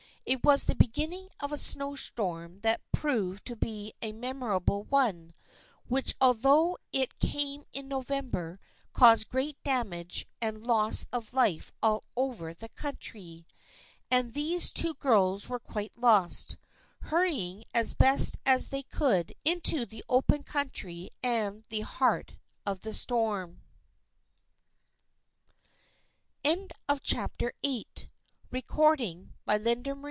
It 0.23 0.45
was 0.45 0.63
the 0.63 0.75
beginning 0.75 1.27
of 1.41 1.51
a 1.51 1.57
snow 1.57 1.95
storm 1.95 2.61
that 2.61 2.79
proved 2.93 3.43
to 3.47 3.55
be 3.55 3.91
a 4.03 4.13
memorable 4.13 4.83
one, 4.83 5.33
which 5.87 6.15
although 6.21 6.77
it 6.93 7.19
came 7.19 7.65
in 7.73 7.89
November 7.89 8.57
caused 8.93 9.27
great 9.29 9.61
damage 9.63 10.27
and 10.41 10.65
loss 10.65 11.05
of 11.11 11.33
life 11.33 11.71
all 11.83 12.05
over 12.15 12.53
the 12.53 12.69
country. 12.69 13.45
And 14.09 14.33
these 14.33 14.71
two 14.71 14.93
girls 14.93 15.49
were 15.49 15.59
quite 15.59 15.97
lost, 15.97 16.55
hurrying 17.01 17.65
as 17.73 17.95
best 17.95 18.37
they 18.45 18.83
could 18.83 19.33
into 19.43 19.85
the 19.85 20.03
open 20.07 20.43
country 20.43 21.09
and 21.21 21.65
the 21.69 21.81
heart 21.81 22.35
of 22.65 22.81
the 22.81 22.93
storm. 22.93 23.63